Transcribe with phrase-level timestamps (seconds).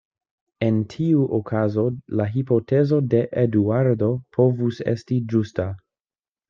[0.67, 1.83] En tiu okazo
[2.21, 5.73] la hipotezo de Eduardo povus esti ĝusta.